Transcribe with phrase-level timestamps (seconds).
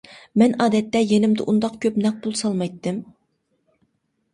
[0.41, 3.03] مەن ئادەتتە يېنىمدا ئۇنداق كۆپ نەق پۇل سالمايتتىم.